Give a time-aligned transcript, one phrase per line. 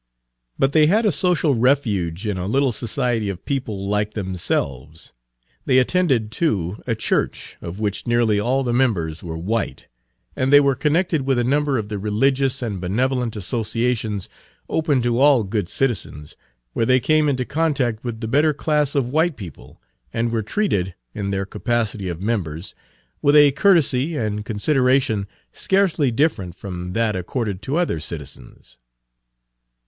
[0.57, 5.13] But they had a social refuge in a little society of people like themselves;
[5.67, 9.87] they attended, too, a church, of which nearly all the members were white,
[10.35, 14.27] and they were connected with a number of the religious and benevolent associations
[14.67, 16.35] open to all good citizens,
[16.73, 19.79] where they came into contact with the better class of white people,
[20.11, 22.73] and were treated, in their capacity of members,
[23.21, 28.79] with a courtesy and consideration scarcely different from that accorded to other citizens.